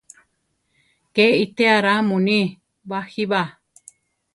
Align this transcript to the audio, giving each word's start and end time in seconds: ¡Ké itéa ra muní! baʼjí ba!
¡Ké 1.15 1.25
itéa 1.45 1.77
ra 1.85 1.93
muní! 2.07 2.39
baʼjí 2.89 3.23
ba! 3.31 3.41